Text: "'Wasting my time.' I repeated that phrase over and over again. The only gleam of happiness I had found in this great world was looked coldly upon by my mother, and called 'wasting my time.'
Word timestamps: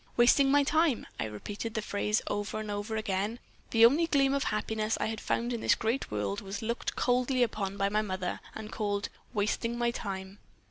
"'Wasting 0.17 0.49
my 0.49 0.63
time.' 0.63 1.05
I 1.19 1.25
repeated 1.25 1.75
that 1.75 1.83
phrase 1.83 2.23
over 2.25 2.59
and 2.59 2.71
over 2.71 2.95
again. 2.95 3.37
The 3.69 3.85
only 3.85 4.07
gleam 4.07 4.33
of 4.33 4.45
happiness 4.45 4.97
I 4.99 5.05
had 5.05 5.21
found 5.21 5.53
in 5.53 5.61
this 5.61 5.75
great 5.75 6.09
world 6.09 6.41
was 6.41 6.63
looked 6.63 6.95
coldly 6.95 7.43
upon 7.43 7.77
by 7.77 7.87
my 7.89 8.01
mother, 8.01 8.39
and 8.55 8.71
called 8.71 9.09
'wasting 9.35 9.77
my 9.77 9.91
time.' 9.91 10.39